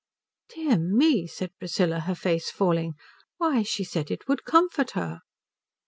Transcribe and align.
"Dear 0.55 0.79
me," 0.79 1.27
said 1.27 1.51
Priscilla, 1.59 1.99
her 1.99 2.15
face 2.15 2.49
falling. 2.49 2.95
"Why, 3.37 3.61
she 3.61 3.83
said 3.83 4.09
it 4.09 4.27
would 4.27 4.45
comfort 4.45 4.91
her." 4.97 5.19